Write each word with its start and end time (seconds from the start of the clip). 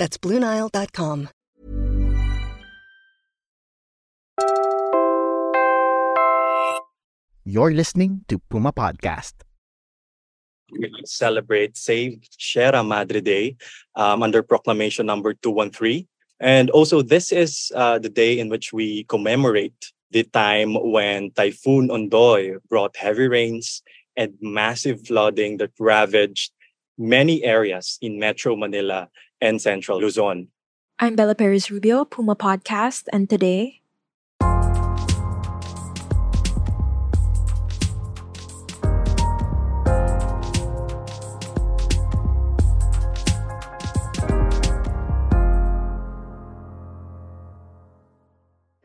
That's 0.00 0.16
BlueNile.com. 0.16 1.28
You're 7.44 7.72
listening 7.72 8.24
to 8.28 8.38
Puma 8.48 8.72
Podcast. 8.72 9.34
We 10.72 10.90
celebrate 11.04 11.76
Save 11.76 12.20
Sierra 12.30 12.82
Madre 12.82 13.20
Day 13.20 13.56
um, 13.94 14.22
under 14.22 14.42
Proclamation 14.42 15.04
number 15.04 15.34
213. 15.34 16.08
And 16.40 16.70
also, 16.70 17.02
this 17.02 17.30
is 17.30 17.70
uh, 17.74 17.98
the 17.98 18.08
day 18.08 18.38
in 18.38 18.48
which 18.48 18.72
we 18.72 19.04
commemorate 19.04 19.92
the 20.12 20.24
time 20.24 20.76
when 20.80 21.30
Typhoon 21.32 21.88
Ondoy 21.88 22.56
brought 22.70 22.96
heavy 22.96 23.28
rains 23.28 23.82
and 24.16 24.32
massive 24.40 25.06
flooding 25.06 25.58
that 25.58 25.72
ravaged 25.78 26.52
many 26.98 27.44
areas 27.44 27.98
in 28.00 28.18
Metro 28.18 28.56
Manila 28.56 29.08
and 29.40 29.60
Central 29.60 30.00
Luzon. 30.00 30.48
I'm 30.98 31.16
Bella 31.16 31.34
Perez 31.34 31.70
Rubio, 31.70 32.04
Puma 32.04 32.36
Podcast, 32.36 33.04
and 33.12 33.28
today 33.28 33.80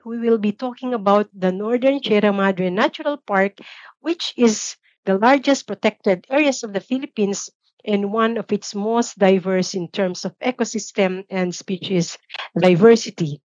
we 0.05 0.19
will 0.19 0.37
be 0.37 0.53
talking 0.53 0.93
about 0.93 1.27
the 1.33 1.51
Northern 1.51 2.01
Sierra 2.01 2.31
Madre 2.31 2.69
Natural 2.69 3.17
Park, 3.17 3.57
which 3.99 4.33
is 4.37 4.77
the 5.03 5.17
largest 5.17 5.67
protected 5.67 6.25
areas 6.29 6.63
of 6.63 6.73
the 6.73 6.79
Philippines 6.79 7.49
and 7.85 8.11
one 8.11 8.37
of 8.37 8.51
its 8.51 8.73
most 8.75 9.17
diverse 9.17 9.73
in 9.73 9.87
terms 9.87 10.25
of 10.25 10.37
ecosystem 10.39 11.23
and 11.29 11.53
species 11.53 12.17
diversity. 12.59 13.41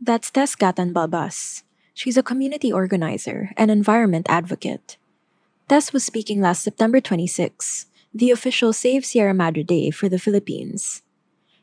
that's 0.00 0.30
Tess 0.30 0.56
Gatan 0.56 0.92
Balbas. 0.92 1.62
She's 1.94 2.16
a 2.16 2.22
community 2.22 2.72
organizer 2.72 3.52
and 3.56 3.70
environment 3.70 4.26
advocate. 4.28 4.96
Tess 5.68 5.92
was 5.92 6.04
speaking 6.04 6.40
last 6.40 6.62
September 6.62 7.00
26, 7.00 7.86
the 8.14 8.30
official 8.30 8.72
Save 8.72 9.04
Sierra 9.04 9.34
Madre 9.34 9.62
Day 9.62 9.90
for 9.90 10.08
the 10.08 10.18
Philippines. 10.18 11.02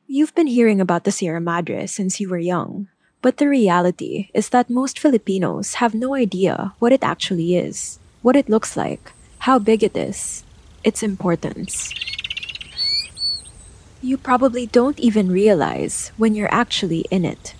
You've 0.07 0.35
been 0.35 0.47
hearing 0.47 0.79
about 0.79 1.03
the 1.03 1.11
Sierra 1.11 1.41
Madre 1.41 1.87
since 1.87 2.19
you 2.19 2.29
were 2.29 2.39
young, 2.39 2.87
but 3.21 3.37
the 3.37 3.49
reality 3.49 4.29
is 4.33 4.49
that 4.49 4.69
most 4.69 4.99
Filipinos 4.99 5.83
have 5.83 5.93
no 5.93 6.15
idea 6.15 6.73
what 6.79 6.93
it 6.93 7.03
actually 7.03 7.57
is, 7.57 7.99
what 8.21 8.37
it 8.37 8.47
looks 8.47 8.77
like, 8.77 9.11
how 9.39 9.59
big 9.59 9.83
it 9.83 9.97
is, 9.97 10.43
its 10.83 11.03
importance. 11.03 11.93
You 14.01 14.17
probably 14.17 14.67
don't 14.67 14.99
even 14.99 15.31
realize 15.31 16.11
when 16.17 16.35
you're 16.35 16.53
actually 16.53 17.05
in 17.09 17.25
it. 17.25 17.55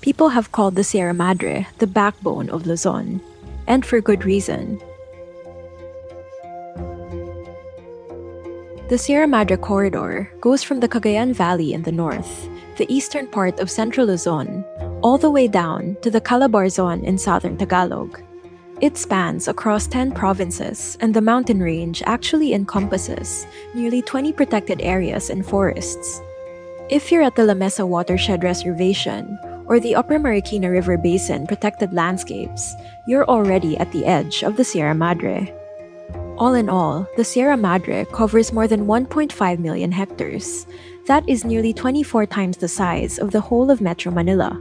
People 0.00 0.30
have 0.30 0.52
called 0.52 0.74
the 0.76 0.84
Sierra 0.84 1.12
Madre 1.12 1.66
the 1.78 1.86
backbone 1.86 2.48
of 2.50 2.66
Luzon, 2.66 3.20
and 3.66 3.84
for 3.84 4.00
good 4.00 4.24
reason. 4.24 4.80
The 8.88 8.96
Sierra 8.96 9.26
Madre 9.26 9.58
Corridor 9.58 10.32
goes 10.40 10.62
from 10.62 10.80
the 10.80 10.88
Cagayan 10.88 11.34
Valley 11.34 11.74
in 11.74 11.82
the 11.82 11.92
north, 11.92 12.48
the 12.78 12.86
eastern 12.88 13.26
part 13.26 13.60
of 13.60 13.70
central 13.70 14.06
Luzon, 14.06 14.64
all 15.02 15.18
the 15.18 15.30
way 15.30 15.46
down 15.46 15.98
to 16.00 16.10
the 16.10 16.22
Calabarzon 16.22 17.04
in 17.04 17.18
southern 17.18 17.58
Tagalog. 17.58 18.22
It 18.80 18.96
spans 18.96 19.48
across 19.48 19.88
10 19.88 20.12
provinces, 20.12 20.96
and 21.00 21.12
the 21.12 21.20
mountain 21.20 21.60
range 21.60 22.00
actually 22.06 22.54
encompasses 22.54 23.44
nearly 23.74 24.02
20 24.02 24.32
protected 24.32 24.80
areas 24.82 25.30
and 25.30 25.44
forests. 25.44 26.20
If 26.88 27.10
you're 27.10 27.24
at 27.24 27.34
the 27.34 27.44
La 27.44 27.54
Mesa 27.54 27.84
Watershed 27.84 28.44
Reservation 28.44 29.36
or 29.66 29.80
the 29.80 29.96
Upper 29.96 30.20
Marikina 30.20 30.70
River 30.70 30.96
Basin 30.96 31.48
protected 31.48 31.92
landscapes, 31.92 32.72
you're 33.08 33.26
already 33.26 33.76
at 33.78 33.90
the 33.90 34.06
edge 34.06 34.44
of 34.44 34.56
the 34.56 34.62
Sierra 34.62 34.94
Madre. 34.94 35.52
All 36.38 36.54
in 36.54 36.68
all, 36.68 37.04
the 37.16 37.24
Sierra 37.24 37.56
Madre 37.56 38.06
covers 38.12 38.52
more 38.52 38.68
than 38.68 38.86
1.5 38.86 39.58
million 39.58 39.90
hectares. 39.90 40.68
That 41.06 41.28
is 41.28 41.44
nearly 41.44 41.72
24 41.72 42.26
times 42.26 42.58
the 42.58 42.68
size 42.68 43.18
of 43.18 43.32
the 43.32 43.40
whole 43.40 43.72
of 43.72 43.80
Metro 43.80 44.12
Manila. 44.12 44.54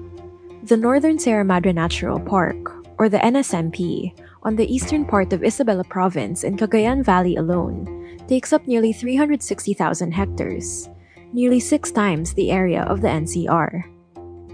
The 0.63 0.75
Northern 0.75 1.19
Sierra 1.19 1.45
Madre 1.45 1.71
Natural 1.71 2.19
Park, 2.19 2.76
or 2.97 3.09
the 3.09 3.17
NSMP, 3.19 4.13
on 4.43 4.55
the 4.55 4.65
eastern 4.73 5.05
part 5.05 5.33
of 5.33 5.41
Isabela 5.41 5.87
Province 5.87 6.43
in 6.43 6.57
Cagayan 6.57 7.03
Valley 7.03 7.35
alone, 7.35 8.19
takes 8.27 8.51
up 8.53 8.65
nearly 8.67 8.93
360,000 8.93 10.11
hectares, 10.11 10.89
nearly 11.33 11.59
six 11.59 11.91
times 11.91 12.33
the 12.33 12.51
area 12.51 12.83
of 12.83 13.01
the 13.01 13.07
NCR. 13.07 13.83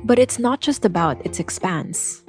But 0.04 0.20
it's 0.20 0.40
not 0.40 0.60
just 0.60 0.84
about 0.86 1.26
its 1.26 1.40
expanse. 1.40 2.24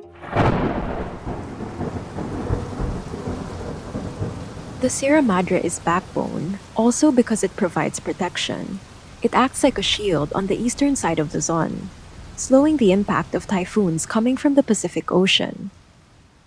The 4.80 4.90
Sierra 4.90 5.22
Madre 5.22 5.62
is 5.62 5.80
backbone 5.80 6.58
also 6.76 7.10
because 7.10 7.42
it 7.42 7.56
provides 7.56 7.98
protection. 7.98 8.80
It 9.22 9.34
acts 9.34 9.64
like 9.64 9.78
a 9.78 9.82
shield 9.82 10.30
on 10.34 10.46
the 10.46 10.60
eastern 10.60 10.94
side 10.94 11.18
of 11.18 11.32
the 11.32 11.40
zone, 11.40 11.88
slowing 12.36 12.76
the 12.76 12.92
impact 12.92 13.34
of 13.34 13.46
typhoons 13.46 14.04
coming 14.04 14.36
from 14.36 14.54
the 14.54 14.62
Pacific 14.62 15.10
Ocean. 15.10 15.70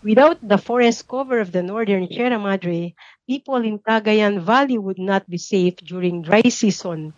Without 0.08 0.40
the 0.40 0.58
forest 0.58 1.06
cover 1.10 1.44
of 1.44 1.52
the 1.52 1.62
northern 1.62 2.08
Sierra 2.08 2.40
Madre, 2.40 2.96
people 3.28 3.60
in 3.60 3.78
Cagayan 3.78 4.40
Valley 4.40 4.78
would 4.78 4.98
not 4.98 5.30
be 5.30 5.36
safe 5.38 5.76
during 5.84 6.22
dry 6.22 6.48
season. 6.48 7.12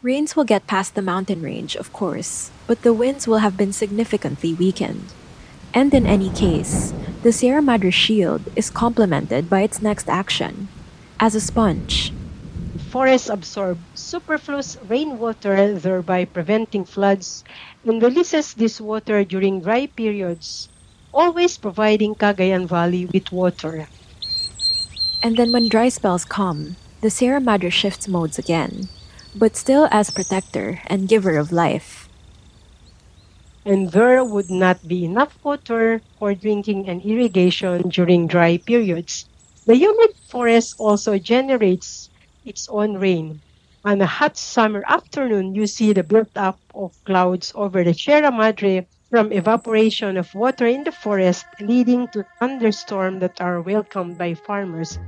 Rains 0.00 0.36
will 0.36 0.46
get 0.46 0.68
past 0.68 0.94
the 0.94 1.02
mountain 1.02 1.42
range, 1.42 1.74
of 1.74 1.92
course, 1.92 2.52
but 2.68 2.82
the 2.82 2.94
winds 2.94 3.26
will 3.26 3.42
have 3.42 3.56
been 3.56 3.72
significantly 3.72 4.54
weakened. 4.54 5.10
And 5.74 5.92
in 5.92 6.06
any 6.06 6.30
case, 6.30 6.94
the 7.24 7.32
Sierra 7.32 7.60
Madre 7.60 7.90
shield 7.90 8.46
is 8.54 8.70
complemented 8.70 9.50
by 9.50 9.66
its 9.66 9.82
next 9.82 10.08
action 10.08 10.68
as 11.18 11.34
a 11.34 11.42
sponge. 11.42 12.14
Forests 12.94 13.28
absorb 13.28 13.76
superfluous 13.98 14.78
rainwater, 14.86 15.74
thereby 15.74 16.26
preventing 16.26 16.84
floods, 16.84 17.42
and 17.82 18.00
releases 18.00 18.54
this 18.54 18.80
water 18.80 19.24
during 19.24 19.62
dry 19.62 19.86
periods, 19.90 20.68
always 21.14 21.56
providing 21.56 22.14
Cagayan 22.14 22.66
Valley 22.66 23.06
with 23.06 23.30
water. 23.30 23.86
And 25.22 25.36
then 25.36 25.52
when 25.52 25.68
dry 25.68 25.88
spells 25.88 26.24
come, 26.24 26.76
the 27.00 27.08
Sierra 27.08 27.40
Madre 27.40 27.70
shifts 27.70 28.08
modes 28.08 28.38
again, 28.38 28.88
but 29.34 29.56
still 29.56 29.88
as 29.90 30.10
protector 30.10 30.80
and 30.86 31.08
giver 31.08 31.38
of 31.38 31.52
life. 31.52 32.08
And 33.64 33.92
there 33.92 34.22
would 34.22 34.50
not 34.50 34.86
be 34.86 35.04
enough 35.06 35.38
water 35.42 36.02
for 36.18 36.34
drinking 36.34 36.88
and 36.88 37.00
irrigation 37.00 37.88
during 37.88 38.26
dry 38.26 38.58
periods. 38.58 39.24
The 39.64 39.76
humid 39.76 40.12
forest 40.28 40.76
also 40.78 41.16
generates 41.16 42.10
its 42.44 42.68
own 42.68 42.98
rain. 42.98 43.40
On 43.84 44.00
a 44.00 44.06
hot 44.06 44.36
summer 44.36 44.84
afternoon, 44.88 45.54
you 45.54 45.66
see 45.66 45.92
the 45.94 46.02
build-up 46.02 46.58
of 46.74 46.92
clouds 47.04 47.52
over 47.54 47.84
the 47.84 47.94
Sierra 47.94 48.30
Madre 48.30 48.86
from 49.10 49.32
evaporation 49.32 50.16
of 50.16 50.34
water 50.34 50.66
in 50.66 50.84
the 50.84 50.92
forest, 50.92 51.46
leading 51.60 52.08
to 52.08 52.24
thunderstorms 52.38 53.20
that 53.20 53.40
are 53.40 53.60
welcomed 53.60 54.18
by 54.18 54.34
farmers. 54.34 54.98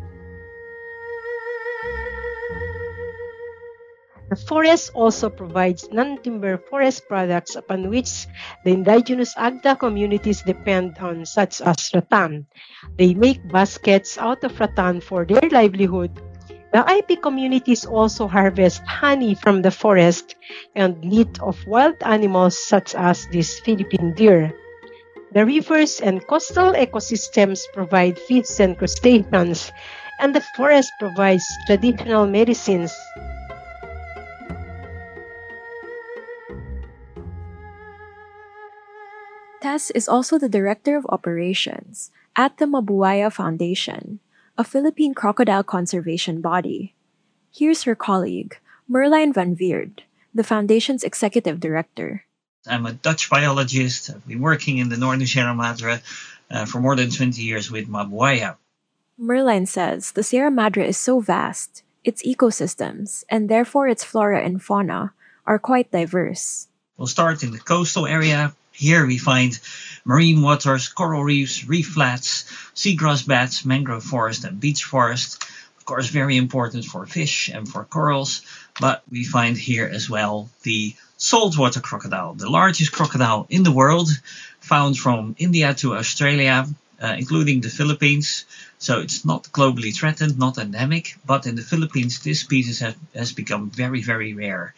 The 4.28 4.37
forest 4.37 4.90
also 4.93 5.31
provides 5.31 5.88
non-timber 5.93 6.58
forest 6.58 7.06
products 7.06 7.54
upon 7.54 7.90
which 7.90 8.26
the 8.64 8.72
indigenous 8.72 9.34
Agta 9.37 9.78
communities 9.78 10.43
depend 10.43 10.98
on, 10.98 11.25
such 11.25 11.60
as 11.60 11.90
rattan. 11.94 12.46
They 12.98 13.14
make 13.14 13.38
baskets 13.48 14.19
out 14.19 14.43
of 14.43 14.58
rattan 14.58 15.00
for 15.00 15.25
their 15.25 15.48
livelihood. 15.50 16.10
The 16.73 16.85
IP 16.99 17.23
communities 17.23 17.87
also 17.87 18.27
harvest 18.27 18.83
honey 18.87 19.35
from 19.35 19.63
the 19.63 19.71
forest 19.71 20.35
and 20.75 21.01
meat 21.03 21.41
of 21.41 21.57
wild 21.67 21.97
animals 22.03 22.59
such 22.59 22.95
as 22.95 23.27
this 23.33 23.61
Philippine 23.61 24.13
deer. 24.15 24.53
The 25.33 25.47
rivers 25.47 26.01
and 26.01 26.27
coastal 26.27 26.73
ecosystems 26.73 27.61
provide 27.73 28.19
fish 28.19 28.61
and 28.61 28.77
crustaceans, 28.77 29.73
and 30.19 30.35
the 30.35 30.45
forest 30.57 30.93
provides 30.99 31.45
traditional 31.67 32.27
medicines 32.27 32.93
Tess 39.67 39.91
is 39.91 40.09
also 40.09 40.39
the 40.39 40.49
Director 40.49 40.97
of 40.97 41.07
Operations 41.11 42.13
at 42.37 42.57
the 42.59 42.67
Mabuwaya 42.67 43.33
Foundation, 43.33 44.21
a 44.58 44.64
Philippine 44.64 45.12
crocodile 45.12 45.62
conservation 45.62 46.41
body. 46.41 46.94
Here's 47.53 47.82
her 47.82 47.94
colleague, 47.94 48.58
Merlijn 48.91 49.35
van 49.35 49.55
Weerd, 49.56 50.00
the 50.35 50.44
Foundation's 50.44 51.05
Executive 51.05 51.61
Director. 51.61 52.25
I'm 52.67 52.87
a 52.87 52.93
Dutch 52.93 53.29
biologist. 53.29 54.11
I've 54.11 54.26
been 54.26 54.41
working 54.41 54.79
in 54.79 54.88
the 54.88 54.97
northern 54.97 55.26
Sierra 55.26 55.55
Madre 55.55 56.00
uh, 56.50 56.64
for 56.64 56.81
more 56.81 56.97
than 56.97 57.11
20 57.11 57.41
years 57.43 57.70
with 57.70 57.88
Mabuwaya. 57.88 58.56
Merlijn 59.20 59.69
says 59.69 60.12
the 60.12 60.23
Sierra 60.23 60.50
Madre 60.50 60.88
is 60.88 60.97
so 60.97 61.20
vast, 61.20 61.82
its 62.03 62.23
ecosystems, 62.23 63.25
and 63.29 63.49
therefore 63.49 63.88
its 63.88 64.05
flora 64.05 64.43
and 64.43 64.62
fauna, 64.62 65.12
are 65.47 65.58
quite 65.58 65.91
diverse. 65.91 66.69
We'll 66.97 67.06
start 67.06 67.43
in 67.43 67.53
the 67.53 67.58
coastal 67.58 68.06
area. 68.06 68.55
Here 68.76 69.06
we 69.06 69.17
find 69.17 69.58
marine 70.05 70.43
waters, 70.43 70.88
coral 70.88 71.25
reefs, 71.25 71.64
reef 71.64 71.88
flats, 71.88 72.44
seagrass 72.75 73.26
beds, 73.26 73.64
mangrove 73.64 74.05
forest, 74.05 74.44
and 74.44 74.61
beach 74.61 74.84
forest. 74.84 75.43
Of 75.78 75.87
course, 75.87 76.08
very 76.08 76.37
important 76.37 76.84
for 76.84 77.06
fish 77.06 77.49
and 77.49 77.67
for 77.67 77.84
corals, 77.84 78.43
but 78.78 79.02
we 79.11 79.25
find 79.25 79.56
here 79.56 79.88
as 79.90 80.11
well 80.11 80.50
the 80.62 80.94
saltwater 81.17 81.81
crocodile, 81.81 82.34
the 82.34 82.50
largest 82.50 82.93
crocodile 82.93 83.46
in 83.49 83.62
the 83.62 83.73
world, 83.73 84.11
found 84.61 84.99
from 84.99 85.34
India 85.38 85.72
to 85.72 85.96
Australia, 85.96 86.67
uh, 87.02 87.14
including 87.19 87.62
the 87.62 87.70
Philippines. 87.70 88.44
So 88.79 89.00
it's 89.00 89.25
not 89.25 89.44
globally 89.44 89.94
threatened, 89.94 90.38
not 90.38 90.58
endemic, 90.58 91.17
but 91.25 91.46
in 91.46 91.55
the 91.55 91.62
Philippines, 91.62 92.20
this 92.20 92.40
species 92.40 92.81
have, 92.81 92.96
has 93.14 93.32
become 93.32 93.70
very, 93.70 94.02
very 94.02 94.34
rare. 94.34 94.75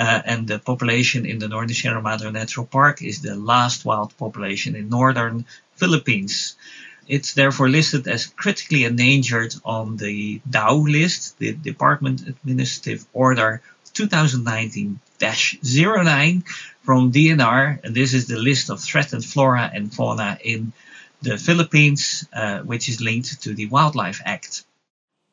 Uh, 0.00 0.22
and 0.24 0.48
the 0.48 0.58
population 0.58 1.26
in 1.26 1.38
the 1.38 1.46
Northern 1.46 1.74
Sierra 1.74 2.00
Madre 2.00 2.30
Natural 2.30 2.64
Park 2.64 3.02
is 3.02 3.20
the 3.20 3.36
last 3.36 3.84
wild 3.84 4.16
population 4.16 4.74
in 4.74 4.88
northern 4.88 5.44
Philippines. 5.76 6.56
It's 7.06 7.34
therefore 7.34 7.68
listed 7.68 8.08
as 8.08 8.24
critically 8.24 8.84
endangered 8.84 9.54
on 9.62 9.98
the 9.98 10.40
DAO 10.48 10.90
list, 10.90 11.38
the 11.38 11.52
Department 11.52 12.26
Administrative 12.26 13.04
Order 13.12 13.60
2019-09 13.92 16.44
from 16.82 17.12
DENR, 17.12 17.84
and 17.84 17.94
this 17.94 18.14
is 18.14 18.26
the 18.26 18.38
list 18.38 18.70
of 18.70 18.80
threatened 18.80 19.26
flora 19.26 19.70
and 19.74 19.92
fauna 19.92 20.38
in 20.42 20.72
the 21.20 21.36
Philippines, 21.36 22.26
uh, 22.32 22.60
which 22.60 22.88
is 22.88 23.02
linked 23.02 23.42
to 23.42 23.52
the 23.52 23.66
Wildlife 23.66 24.22
Act. 24.24 24.64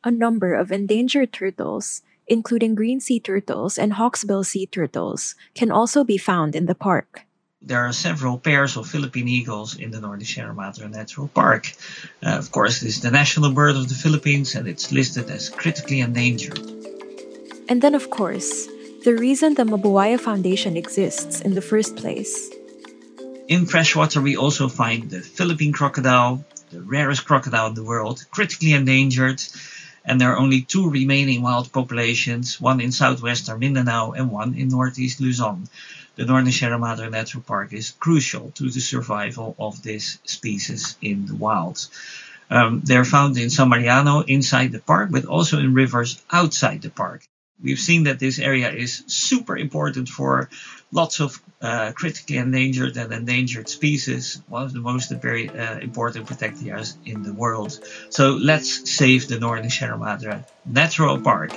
A 0.03 0.11
number 0.11 0.55
of 0.55 0.73
endangered 0.73 1.31
turtles, 1.31 2.01
including 2.27 2.75
green 2.75 2.99
sea 2.99 3.19
turtles 3.19 3.77
and 3.77 3.93
hawksbill 3.93 4.45
sea 4.45 4.65
turtles, 4.65 5.35
can 5.55 5.71
also 5.71 6.03
be 6.03 6.17
found 6.17 6.55
in 6.55 6.65
the 6.65 6.75
park. 6.75 7.23
There 7.61 7.83
are 7.85 7.91
several 7.91 8.37
pairs 8.37 8.77
of 8.77 8.87
Philippine 8.87 9.27
eagles 9.27 9.75
in 9.75 9.91
the 9.91 9.99
Northern 9.99 10.25
Sierra 10.25 10.53
Madre 10.53 10.87
Natural 10.87 11.27
Park. 11.27 11.73
Uh, 12.23 12.37
of 12.37 12.51
course, 12.51 12.83
it 12.83 12.87
is 12.87 13.01
the 13.01 13.11
national 13.11 13.51
bird 13.51 13.75
of 13.75 13.89
the 13.89 13.95
Philippines 13.95 14.55
and 14.55 14.67
it's 14.67 14.91
listed 14.91 15.29
as 15.29 15.49
critically 15.49 15.99
endangered. 15.99 16.59
And 17.67 17.81
then, 17.81 17.95
of 17.95 18.09
course, 18.09 18.67
the 19.03 19.15
reason 19.15 19.55
the 19.55 19.63
Mabuwaya 19.63 20.19
Foundation 20.19 20.77
exists 20.77 21.41
in 21.41 21.55
the 21.55 21.61
first 21.61 21.95
place. 21.95 22.49
In 23.47 23.65
freshwater, 23.65 24.21
we 24.21 24.37
also 24.37 24.67
find 24.67 25.09
the 25.09 25.21
Philippine 25.21 25.73
crocodile, 25.73 26.43
the 26.71 26.81
rarest 26.81 27.25
crocodile 27.25 27.67
in 27.67 27.73
the 27.73 27.83
world, 27.83 28.25
critically 28.31 28.73
endangered, 28.73 29.41
and 30.07 30.19
there 30.19 30.31
are 30.31 30.39
only 30.39 30.61
two 30.61 30.89
remaining 30.89 31.41
wild 31.41 31.71
populations, 31.71 32.59
one 32.61 32.79
in 32.79 32.93
southwestern 32.93 33.59
Mindanao 33.59 34.13
and 34.13 34.31
one 34.31 34.55
in 34.55 34.69
northeast 34.69 35.19
Luzon. 35.19 35.67
The 36.15 36.25
Northern 36.25 36.51
Sierra 36.51 36.79
Madre 36.79 37.09
Natural 37.09 37.43
Park 37.43 37.73
is 37.73 37.91
crucial 37.99 38.51
to 38.55 38.69
the 38.69 38.79
survival 38.79 39.55
of 39.59 39.83
this 39.83 40.17
species 40.23 40.95
in 41.01 41.25
the 41.27 41.35
wild. 41.35 41.87
Um, 42.49 42.81
they're 42.85 43.03
found 43.05 43.37
in 43.37 43.49
San 43.49 43.67
Mariano 43.67 44.21
inside 44.21 44.71
the 44.71 44.79
park, 44.79 45.09
but 45.11 45.25
also 45.25 45.59
in 45.59 45.73
rivers 45.73 46.23
outside 46.31 46.81
the 46.81 46.89
park. 46.89 47.27
We've 47.61 47.79
seen 47.79 48.03
that 48.03 48.19
this 48.19 48.37
area 48.37 48.71
is 48.71 49.03
super 49.07 49.57
important 49.57 50.09
for 50.09 50.49
lots 50.91 51.19
of 51.19 51.41
uh, 51.59 51.91
critically 51.93 52.37
endangered 52.37 52.95
and 52.97 53.11
endangered 53.11 53.67
species, 53.67 54.43
one 54.47 54.63
of 54.63 54.73
the 54.73 54.79
most 54.79 55.11
very 55.11 55.49
uh, 55.49 55.79
important 55.79 56.27
protected 56.27 56.67
areas 56.67 56.97
in 57.05 57.23
the 57.23 57.33
world. 57.33 57.79
So 58.09 58.33
let's 58.33 58.89
save 58.89 59.27
the 59.27 59.39
Northern 59.39 59.69
Sierra 59.71 59.97
Madre 59.97 60.43
Natural 60.65 61.19
Park. 61.19 61.51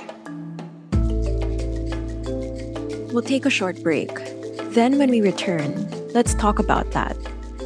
We'll 3.13 3.21
take 3.21 3.45
a 3.45 3.51
short 3.51 3.83
break. 3.83 4.09
Then, 4.73 4.97
when 4.97 5.09
we 5.09 5.21
return, 5.21 5.87
let's 6.13 6.33
talk 6.33 6.57
about 6.59 6.91
that. 6.91 7.15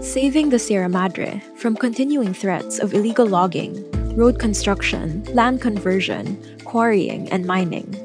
Saving 0.01 0.49
the 0.49 0.59
Sierra 0.59 0.89
Madre 0.89 1.41
from 1.55 1.75
continuing 1.75 2.33
threats 2.33 2.79
of 2.79 2.93
illegal 2.93 3.27
logging, 3.27 3.73
road 4.15 4.39
construction, 4.39 5.23
land 5.33 5.61
conversion, 5.61 6.59
quarrying, 6.65 7.31
and 7.31 7.45
mining. 7.45 8.04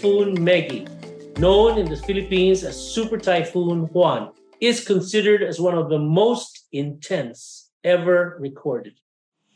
Typhoon 0.00 0.38
Megi, 0.38 0.88
known 1.38 1.76
in 1.76 1.84
the 1.84 1.96
Philippines 1.96 2.64
as 2.64 2.74
Super 2.74 3.18
Typhoon 3.18 3.80
Juan, 3.92 4.32
is 4.58 4.82
considered 4.82 5.42
as 5.42 5.60
one 5.60 5.76
of 5.76 5.90
the 5.90 5.98
most 5.98 6.64
intense 6.72 7.68
ever 7.84 8.38
recorded. 8.40 8.94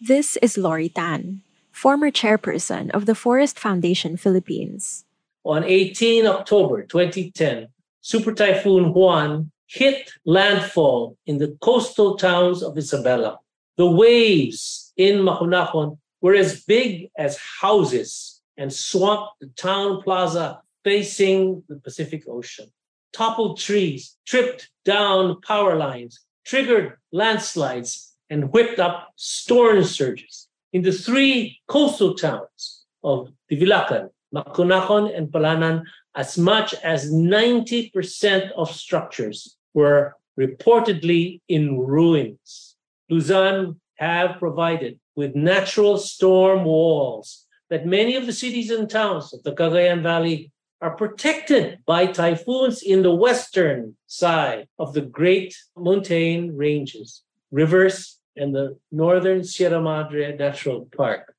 This 0.02 0.36
is 0.42 0.58
Lory 0.58 0.90
Tan, 0.90 1.40
former 1.72 2.10
chairperson 2.10 2.90
of 2.90 3.06
the 3.06 3.14
Forest 3.14 3.58
Foundation 3.58 4.18
Philippines. 4.18 5.06
On 5.44 5.64
18 5.64 6.26
October 6.26 6.82
2010, 6.82 7.68
Super 8.02 8.34
Typhoon 8.34 8.92
Juan 8.92 9.50
hit 9.66 10.10
landfall 10.26 11.16
in 11.24 11.38
the 11.38 11.56
coastal 11.62 12.18
towns 12.18 12.62
of 12.62 12.74
Isabela. 12.74 13.38
The 13.78 13.90
waves 13.90 14.92
in 14.98 15.20
Maconacon 15.20 15.96
were 16.20 16.34
as 16.34 16.62
big 16.64 17.08
as 17.16 17.38
houses 17.62 18.33
and 18.56 18.72
swamped 18.72 19.40
the 19.40 19.48
town 19.48 20.02
plaza 20.02 20.60
facing 20.84 21.62
the 21.68 21.76
Pacific 21.76 22.24
Ocean. 22.28 22.70
Toppled 23.12 23.58
trees, 23.58 24.16
tripped 24.26 24.70
down 24.84 25.40
power 25.40 25.76
lines, 25.76 26.20
triggered 26.44 26.96
landslides, 27.12 28.14
and 28.30 28.52
whipped 28.52 28.78
up 28.78 29.12
storm 29.16 29.84
surges. 29.84 30.48
In 30.72 30.82
the 30.82 30.92
three 30.92 31.60
coastal 31.68 32.14
towns 32.14 32.84
of 33.02 33.30
Divilacan, 33.50 34.10
Maconacon, 34.34 35.16
and 35.16 35.28
Palanan, 35.28 35.84
as 36.16 36.36
much 36.36 36.74
as 36.82 37.12
90% 37.12 38.50
of 38.52 38.70
structures 38.70 39.56
were 39.72 40.16
reportedly 40.38 41.40
in 41.48 41.78
ruins. 41.78 42.76
Luzon 43.08 43.80
have 43.96 44.38
provided 44.38 44.98
with 45.14 45.36
natural 45.36 45.98
storm 45.98 46.64
walls 46.64 47.43
that 47.74 47.84
many 47.84 48.14
of 48.14 48.24
the 48.24 48.32
cities 48.32 48.70
and 48.70 48.88
towns 48.88 49.34
of 49.34 49.42
the 49.42 49.50
Cagayan 49.50 50.00
Valley 50.00 50.52
are 50.80 50.94
protected 50.94 51.80
by 51.84 52.06
typhoons 52.06 52.82
in 52.82 53.02
the 53.02 53.12
western 53.12 53.96
side 54.06 54.68
of 54.78 54.94
the 54.94 55.00
Great 55.00 55.56
mountain 55.76 56.56
Ranges, 56.56 57.24
rivers, 57.50 58.20
and 58.36 58.54
the 58.54 58.78
northern 58.92 59.42
Sierra 59.42 59.80
Madre 59.80 60.36
Natural 60.36 60.86
Park. 60.96 61.34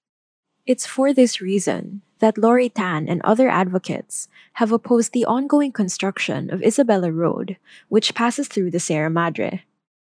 It's 0.66 0.86
for 0.86 1.14
this 1.14 1.40
reason 1.40 2.02
that 2.20 2.38
Lory 2.38 2.68
Tan 2.68 3.08
and 3.08 3.22
other 3.24 3.48
advocates 3.48 4.28
have 4.60 4.74
opposed 4.74 5.14
the 5.14 5.24
ongoing 5.24 5.72
construction 5.72 6.50
of 6.52 6.60
Isabela 6.60 7.16
Road, 7.16 7.56
which 7.88 8.14
passes 8.14 8.50
through 8.50 8.72
the 8.72 8.82
Sierra 8.82 9.10
Madre. 9.10 9.64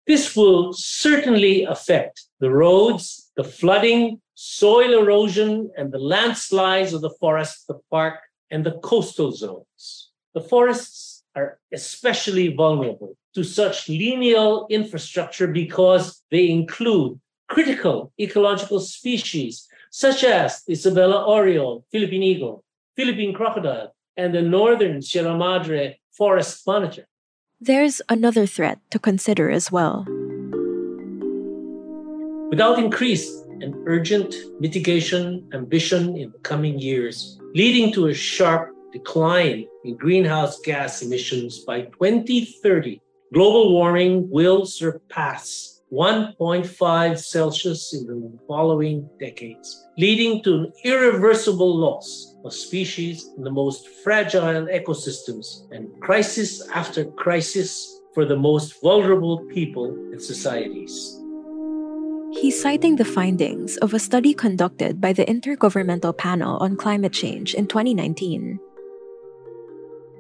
This 0.06 0.36
will 0.36 0.72
certainly 0.74 1.64
affect 1.64 2.26
the 2.40 2.52
roads, 2.52 3.32
the 3.36 3.44
flooding, 3.44 4.22
soil 4.44 4.92
erosion, 5.00 5.70
and 5.78 5.92
the 5.92 6.00
landslides 6.00 6.94
of 6.94 7.02
the 7.02 7.12
forest, 7.22 7.68
the 7.68 7.80
park, 7.92 8.16
and 8.50 8.66
the 8.66 8.72
coastal 8.80 9.32
zones. 9.32 10.10
The 10.34 10.42
forests 10.42 11.24
are 11.36 11.60
especially 11.72 12.48
vulnerable 12.48 13.16
to 13.36 13.44
such 13.44 13.88
lineal 13.88 14.66
infrastructure 14.72 15.46
because 15.46 16.24
they 16.32 16.50
include 16.50 17.20
critical 17.50 18.12
ecological 18.20 18.80
species 18.80 19.68
such 19.92 20.24
as 20.24 20.64
the 20.64 20.74
Isabela 20.74 21.28
oriole, 21.28 21.86
Philippine 21.92 22.24
eagle, 22.24 22.64
Philippine 22.96 23.36
crocodile, 23.36 23.94
and 24.18 24.34
the 24.34 24.42
northern 24.42 25.04
Sierra 25.04 25.38
Madre 25.38 26.00
forest 26.18 26.66
monitor. 26.66 27.06
There's 27.60 28.02
another 28.10 28.48
threat 28.48 28.80
to 28.90 28.98
consider 28.98 29.52
as 29.52 29.72
well. 29.72 30.08
Without 32.50 32.80
increased 32.80 33.46
and 33.62 33.76
urgent 33.88 34.36
mitigation 34.60 35.48
ambition 35.54 36.18
in 36.18 36.32
the 36.32 36.40
coming 36.40 36.80
years, 36.80 37.40
leading 37.54 37.94
to 37.94 38.08
a 38.08 38.14
sharp 38.14 38.70
decline 38.92 39.66
in 39.86 39.96
greenhouse 39.98 40.60
gas 40.60 41.02
emissions 41.02 41.60
by 41.60 41.82
2030, 41.82 43.02
global 43.34 43.74
warming 43.74 44.30
will 44.30 44.66
surpass 44.66 45.82
1.5 45.92 47.20
Celsius 47.20 47.94
in 47.94 48.08
the 48.08 48.40
following 48.48 49.10
decades, 49.20 49.88
leading 49.98 50.42
to 50.42 50.54
an 50.54 50.74
irreversible 50.86 51.76
loss 51.76 52.36
of 52.46 52.54
species 52.54 53.30
in 53.36 53.44
the 53.44 53.52
most 53.52 53.90
fragile 54.02 54.68
ecosystems 54.68 55.70
and 55.72 55.90
crisis 56.00 56.66
after 56.70 57.04
crisis 57.04 58.00
for 58.14 58.26
the 58.26 58.36
most 58.36 58.82
vulnerable 58.82 59.40
people 59.48 59.86
and 60.12 60.22
societies. 60.22 61.21
He's 62.42 62.60
citing 62.60 62.96
the 62.96 63.06
findings 63.06 63.78
of 63.86 63.94
a 63.94 64.00
study 64.00 64.34
conducted 64.34 65.00
by 65.00 65.14
the 65.14 65.24
Intergovernmental 65.26 66.18
Panel 66.18 66.58
on 66.58 66.76
Climate 66.76 67.14
Change 67.14 67.54
in 67.54 67.68
2019. 67.68 68.60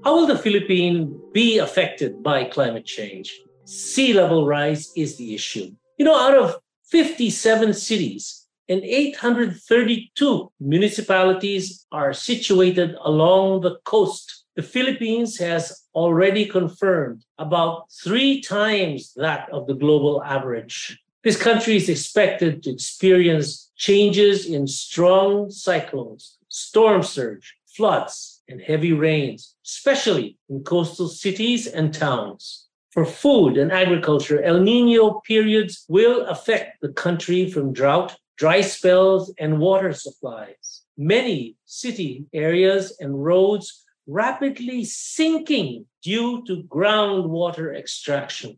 How 0.03 0.13
will 0.13 0.27
the 0.27 0.37
Philippines 0.37 1.19
be 1.33 1.57
affected 1.57 2.21
by 2.21 2.43
climate 2.43 2.85
change? 2.85 3.41
Sea 3.65 4.13
level 4.13 4.45
rise 4.45 4.91
is 4.95 5.17
the 5.17 5.33
issue. 5.33 5.71
You 5.97 6.05
know, 6.05 6.15
out 6.15 6.37
of 6.37 6.57
57 6.91 7.73
cities 7.73 8.45
and 8.69 8.83
832 8.83 10.51
municipalities 10.59 11.87
are 11.91 12.13
situated 12.13 12.95
along 13.03 13.61
the 13.61 13.77
coast. 13.83 14.45
The 14.55 14.61
Philippines 14.61 15.39
has 15.39 15.87
already 15.95 16.45
confirmed 16.45 17.25
about 17.39 17.87
three 17.91 18.41
times 18.41 19.11
that 19.15 19.49
of 19.51 19.65
the 19.65 19.73
global 19.73 20.21
average. 20.21 21.01
This 21.23 21.37
country 21.37 21.75
is 21.75 21.87
expected 21.87 22.63
to 22.63 22.71
experience 22.71 23.71
changes 23.75 24.47
in 24.47 24.65
strong 24.65 25.51
cyclones, 25.51 26.37
storm 26.49 27.03
surge, 27.03 27.55
floods, 27.67 28.41
and 28.49 28.59
heavy 28.59 28.91
rains, 28.91 29.53
especially 29.63 30.37
in 30.49 30.63
coastal 30.63 31.07
cities 31.07 31.67
and 31.67 31.93
towns. 31.93 32.65
For 32.89 33.05
food 33.05 33.57
and 33.57 33.71
agriculture, 33.71 34.41
El 34.41 34.61
Nino 34.61 35.21
periods 35.25 35.85
will 35.87 36.25
affect 36.25 36.81
the 36.81 36.89
country 36.89 37.51
from 37.51 37.71
drought, 37.71 38.17
dry 38.35 38.61
spells, 38.61 39.31
and 39.37 39.59
water 39.59 39.93
supplies. 39.93 40.81
Many 40.97 41.55
city 41.65 42.25
areas 42.33 42.97
and 42.99 43.23
roads 43.23 43.85
rapidly 44.07 44.83
sinking 44.85 45.85
due 46.01 46.43
to 46.47 46.63
groundwater 46.63 47.77
extraction. 47.77 48.57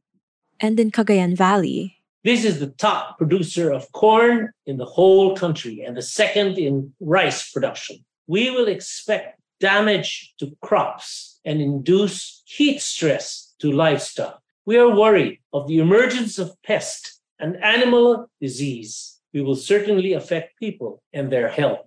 And 0.62 0.79
in 0.79 0.91
Cagayan 0.91 1.36
Valley, 1.36 2.00
this 2.24 2.46
is 2.46 2.62
the 2.62 2.68
top 2.68 3.18
producer 3.18 3.70
of 3.70 3.92
corn 3.92 4.53
in 4.65 4.77
the 4.77 4.86
whole 4.86 5.36
country 5.36 5.84
and 5.86 5.98
the 5.98 6.01
second 6.01 6.58
in 6.58 6.94
rice 7.01 7.51
production. 7.51 7.98
We 8.27 8.50
will 8.50 8.70
expect 8.70 9.42
damage 9.60 10.34
to 10.39 10.56
crops 10.62 11.42
and 11.44 11.62
induce 11.62 12.42
heat 12.46 12.80
stress 12.82 13.53
to 13.60 13.74
livestock. 13.74 14.42
We 14.65 14.77
are 14.77 14.96
worried 14.96 15.39
of 15.51 15.68
the 15.68 15.80
emergence 15.80 16.39
of 16.39 16.56
pest 16.63 17.20
and 17.39 17.62
animal 17.62 18.30
disease. 18.39 19.20
We 19.34 19.42
will 19.42 19.58
certainly 19.58 20.13
affect 20.13 20.58
people 20.58 21.03
and 21.12 21.30
their 21.30 21.50
health. 21.50 21.86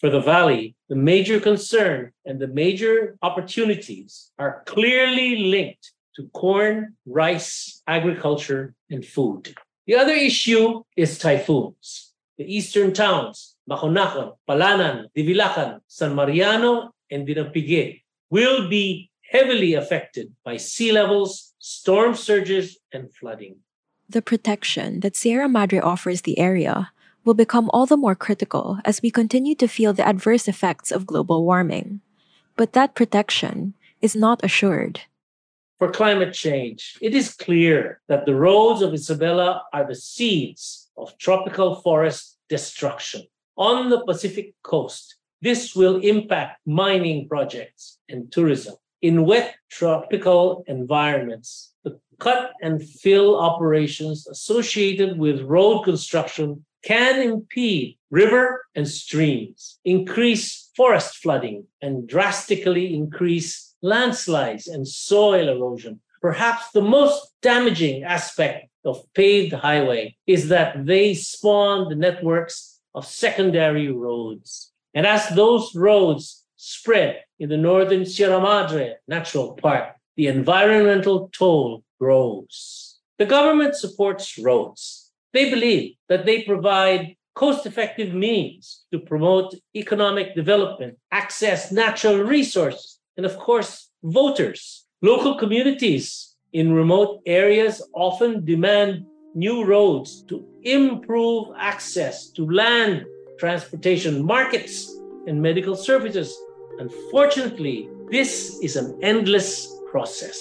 For 0.00 0.10
the 0.10 0.20
valley, 0.20 0.76
the 0.90 0.96
major 0.96 1.40
concern 1.40 2.12
and 2.26 2.38
the 2.38 2.46
major 2.46 3.16
opportunities 3.22 4.30
are 4.38 4.62
clearly 4.66 5.36
linked 5.36 5.92
to 6.16 6.28
corn, 6.34 6.94
rice, 7.06 7.82
agriculture, 7.86 8.74
and 8.90 9.04
food. 9.04 9.54
The 9.88 9.96
other 9.96 10.12
issue 10.12 10.84
is 10.98 11.16
typhoons. 11.16 12.12
The 12.36 12.44
eastern 12.44 12.92
towns, 12.92 13.56
Maconacon, 13.64 14.36
Palanan, 14.46 15.06
Divilacan, 15.16 15.80
San 15.88 16.14
Mariano, 16.14 16.92
and 17.10 17.26
Dinapigue, 17.26 18.02
will 18.28 18.68
be 18.68 19.10
heavily 19.32 19.72
affected 19.72 20.34
by 20.44 20.58
sea 20.58 20.92
levels, 20.92 21.54
storm 21.58 22.14
surges, 22.14 22.76
and 22.92 23.08
flooding. 23.14 23.56
The 24.10 24.20
protection 24.20 25.00
that 25.00 25.16
Sierra 25.16 25.48
Madre 25.48 25.80
offers 25.80 26.20
the 26.20 26.38
area 26.38 26.92
will 27.24 27.32
become 27.32 27.70
all 27.72 27.86
the 27.86 27.96
more 27.96 28.14
critical 28.14 28.78
as 28.84 29.00
we 29.00 29.10
continue 29.10 29.54
to 29.54 29.66
feel 29.66 29.94
the 29.94 30.06
adverse 30.06 30.48
effects 30.48 30.92
of 30.92 31.06
global 31.06 31.46
warming. 31.46 32.02
But 32.56 32.74
that 32.74 32.94
protection 32.94 33.72
is 34.02 34.14
not 34.14 34.44
assured 34.44 35.00
for 35.78 35.90
climate 35.90 36.34
change, 36.34 36.98
it 37.00 37.14
is 37.14 37.34
clear 37.34 38.00
that 38.08 38.26
the 38.26 38.34
roads 38.34 38.82
of 38.82 38.92
Isabela 38.92 39.62
are 39.72 39.86
the 39.86 39.94
seeds 39.94 40.90
of 40.96 41.16
tropical 41.18 41.76
forest 41.76 42.38
destruction. 42.48 43.22
On 43.56 43.88
the 43.88 44.04
Pacific 44.04 44.54
coast, 44.62 45.16
this 45.40 45.74
will 45.74 46.00
impact 46.00 46.60
mining 46.66 47.28
projects 47.28 47.98
and 48.08 48.30
tourism. 48.32 48.74
In 49.02 49.24
wet 49.24 49.54
tropical 49.70 50.64
environments, 50.66 51.72
the 51.84 52.00
cut 52.18 52.52
and 52.60 52.82
fill 52.82 53.38
operations 53.38 54.26
associated 54.26 55.16
with 55.16 55.42
road 55.42 55.84
construction 55.84 56.64
can 56.82 57.22
impede 57.22 57.96
river 58.10 58.64
and 58.74 58.88
streams, 58.88 59.78
increase 59.84 60.70
forest 60.76 61.16
flooding, 61.16 61.66
and 61.82 62.08
drastically 62.08 62.94
increase 62.94 63.67
landslides, 63.82 64.66
and 64.66 64.86
soil 64.86 65.48
erosion. 65.48 66.00
Perhaps 66.20 66.70
the 66.72 66.82
most 66.82 67.32
damaging 67.42 68.02
aspect 68.02 68.68
of 68.84 69.02
paved 69.14 69.52
highway 69.52 70.16
is 70.26 70.48
that 70.48 70.86
they 70.86 71.14
spawn 71.14 71.88
the 71.88 71.94
networks 71.94 72.80
of 72.94 73.06
secondary 73.06 73.90
roads. 73.90 74.72
And 74.94 75.06
as 75.06 75.28
those 75.28 75.74
roads 75.74 76.44
spread 76.56 77.22
in 77.38 77.48
the 77.48 77.56
northern 77.56 78.04
Sierra 78.04 78.40
Madre 78.40 78.96
Natural 79.06 79.52
Park, 79.54 79.94
the 80.16 80.26
environmental 80.26 81.30
toll 81.32 81.84
grows. 82.00 82.98
The 83.18 83.26
government 83.26 83.76
supports 83.76 84.38
roads. 84.38 85.12
They 85.32 85.50
believe 85.50 85.94
that 86.08 86.24
they 86.24 86.42
provide 86.42 87.16
cost 87.34 87.66
effective 87.66 88.12
means 88.12 88.84
to 88.92 88.98
promote 88.98 89.54
economic 89.76 90.34
development, 90.34 90.98
access 91.12 91.70
natural 91.70 92.18
resources, 92.18 92.97
and 93.18 93.26
of 93.26 93.36
course, 93.36 93.90
voters. 94.02 94.86
Local 95.02 95.36
communities 95.36 96.36
in 96.52 96.72
remote 96.72 97.20
areas 97.26 97.82
often 97.92 98.44
demand 98.44 99.04
new 99.34 99.64
roads 99.64 100.22
to 100.28 100.46
improve 100.62 101.48
access 101.58 102.30
to 102.30 102.48
land, 102.50 103.04
transportation, 103.38 104.24
markets, 104.24 104.96
and 105.26 105.42
medical 105.42 105.74
services. 105.74 106.34
Unfortunately, 106.78 107.88
this 108.10 108.58
is 108.62 108.76
an 108.76 108.96
endless 109.02 109.68
process. 109.90 110.38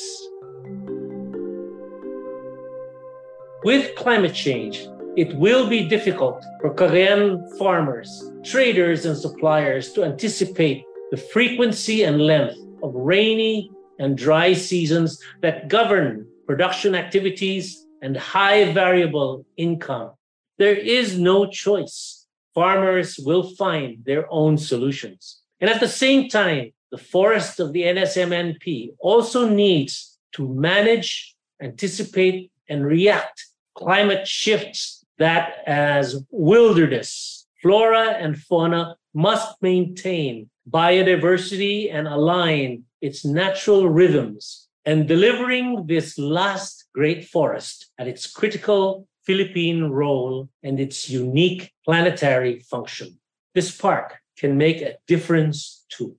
With 3.63 3.95
climate 3.95 4.35
change, 4.35 4.87
it 5.17 5.35
will 5.35 5.67
be 5.67 5.89
difficult 5.89 6.45
for 6.61 6.75
Korean 6.75 7.43
farmers, 7.57 8.31
traders, 8.43 9.05
and 9.07 9.17
suppliers 9.17 9.91
to 9.93 10.03
anticipate 10.03 10.83
the 11.09 11.17
frequency 11.17 12.03
and 12.03 12.21
length 12.21 12.57
of 12.87 12.95
rainy 12.95 13.71
and 13.99 14.17
dry 14.17 14.53
seasons 14.53 15.21
that 15.41 15.67
govern 15.67 16.27
production 16.45 16.95
activities 16.95 17.85
and 18.01 18.15
high 18.15 18.71
variable 18.73 19.45
income. 19.57 20.11
There 20.57 20.75
is 20.75 21.19
no 21.19 21.45
choice. 21.47 22.25
Farmers 22.53 23.19
will 23.19 23.55
find 23.55 24.03
their 24.05 24.25
own 24.31 24.57
solutions. 24.57 25.41
And 25.59 25.69
at 25.69 25.79
the 25.79 25.87
same 25.87 26.29
time, 26.29 26.71
the 26.91 26.97
forest 26.97 27.59
of 27.59 27.73
the 27.73 27.83
NSMNP 27.83 28.95
also 28.99 29.49
needs 29.49 30.17
to 30.33 30.47
manage, 30.47 31.35
anticipate, 31.61 32.51
and 32.69 32.85
react 32.85 33.45
climate 33.75 34.27
shifts 34.27 35.05
that 35.19 35.63
as 35.65 36.23
wilderness, 36.31 37.45
flora 37.61 38.11
and 38.11 38.37
fauna 38.37 38.95
must 39.13 39.61
maintain 39.61 40.49
biodiversity 40.69 41.93
and 41.93 42.07
align 42.07 42.83
its 43.01 43.23
natural 43.25 43.87
rhythms 43.89 44.67
and 44.85 45.07
delivering 45.07 45.85
this 45.87 46.17
last 46.17 46.85
great 46.93 47.25
forest 47.25 47.91
at 47.97 48.07
its 48.07 48.25
critical 48.25 49.07
Philippine 49.25 49.83
role 49.83 50.49
and 50.63 50.79
its 50.79 51.09
unique 51.09 51.73
planetary 51.83 52.59
function. 52.59 53.19
This 53.53 53.75
park 53.75 54.15
can 54.37 54.57
make 54.57 54.81
a 54.81 54.95
difference 55.07 55.85
too. 55.89 56.15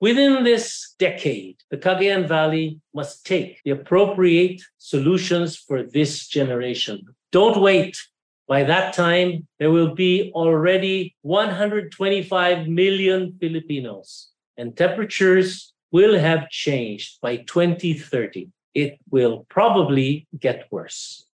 Within 0.00 0.44
this 0.44 0.94
decade, 0.98 1.56
the 1.70 1.76
Cagayan 1.76 2.26
Valley 2.26 2.80
must 2.94 3.24
take 3.24 3.62
the 3.64 3.70
appropriate 3.70 4.62
solutions 4.78 5.56
for 5.56 5.82
this 5.82 6.26
generation. 6.26 7.02
Don't 7.32 7.60
wait. 7.60 7.96
By 8.50 8.66
that 8.66 8.98
time, 8.98 9.46
there 9.62 9.70
will 9.70 9.94
be 9.94 10.34
already 10.34 11.14
125 11.22 12.66
million 12.66 13.38
Filipinos, 13.38 14.34
and 14.58 14.74
temperatures 14.76 15.72
will 15.94 16.18
have 16.18 16.50
changed 16.50 17.22
by 17.22 17.46
2030. 17.46 18.50
It 18.74 18.98
will 19.08 19.46
probably 19.48 20.26
get 20.34 20.66
worse. 20.74 21.30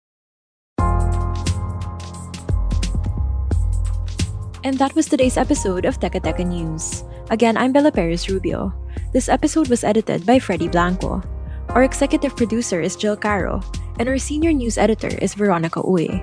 And 4.61 4.76
that 4.76 4.92
was 4.92 5.08
today's 5.08 5.40
episode 5.40 5.88
of 5.88 5.96
Teka 5.96 6.20
Teka 6.20 6.44
News. 6.44 7.00
Again, 7.32 7.56
I'm 7.56 7.73
Bella 7.73 7.92
Perez 7.96 8.28
Rubio. 8.28 8.76
This 9.16 9.32
episode 9.32 9.73
was 9.73 9.88
edited 9.88 10.28
by 10.28 10.37
Freddie 10.37 10.68
Blanco. 10.68 11.25
Our 11.73 11.82
executive 11.82 12.37
producer 12.37 12.85
is 12.85 12.92
Jill 12.92 13.16
Caro, 13.16 13.64
and 13.96 14.04
our 14.04 14.20
senior 14.20 14.52
news 14.52 14.76
editor 14.76 15.16
is 15.25 15.32
Veronica 15.32 15.80
Uy. 15.80 16.20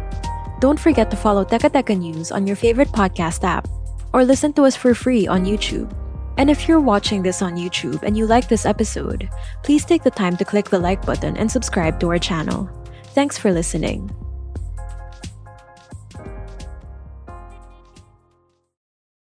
Don't 0.64 0.80
forget 0.80 1.12
to 1.12 1.18
follow 1.20 1.44
Teka 1.44 1.76
Teka 1.76 1.92
News 2.00 2.32
on 2.32 2.48
your 2.48 2.56
favorite 2.56 2.88
podcast 2.88 3.44
app, 3.44 3.68
or 4.14 4.24
listen 4.24 4.54
to 4.54 4.64
us 4.64 4.78
for 4.78 4.96
free 4.96 5.28
on 5.28 5.44
YouTube. 5.44 5.92
And 6.38 6.50
if 6.50 6.70
you're 6.70 6.80
watching 6.80 7.22
this 7.22 7.42
on 7.42 7.60
YouTube 7.60 8.02
and 8.04 8.16
you 8.16 8.26
like 8.26 8.48
this 8.48 8.66
episode, 8.66 9.28
please 9.62 9.84
take 9.84 10.04
the 10.04 10.10
time 10.16 10.38
to 10.38 10.46
click 10.46 10.70
the 10.70 10.80
like 10.80 11.06
button 11.06 11.36
and 11.36 11.52
subscribe 11.52 12.00
to 12.00 12.08
our 12.16 12.18
channel. 12.18 12.72
Thanks 13.12 13.38
for 13.38 13.52
listening. 13.52 14.10